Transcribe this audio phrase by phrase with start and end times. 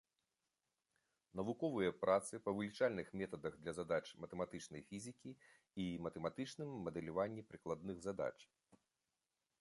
[1.39, 5.31] Навуковыя працы па вылічальных метадах для задач матэматычнай фізікі
[5.85, 8.35] і матэматычным мадэляванні прыкладных задач.